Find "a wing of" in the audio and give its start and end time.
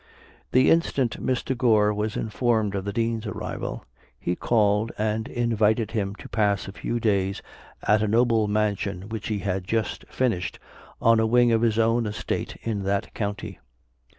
11.19-11.61